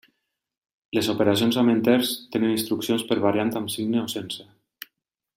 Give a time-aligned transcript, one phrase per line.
[0.97, 4.49] Les operacions amb enters tenen instruccions per variant amb signe o sense.